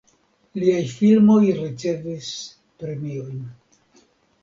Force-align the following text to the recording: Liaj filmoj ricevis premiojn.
Liaj 0.63 0.79
filmoj 0.93 1.37
ricevis 1.59 2.33
premiojn. 2.83 3.49